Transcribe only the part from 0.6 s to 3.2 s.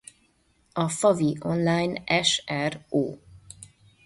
A Favi online s.r.o.